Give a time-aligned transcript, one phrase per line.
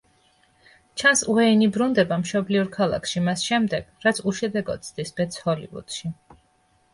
[1.01, 6.13] ჩანს უეინი ბრუნდება მშობლიურ ქალაქში მას შემდეგ, რაც უშედეგოდ ცდის ბედს ჰოლივუდში.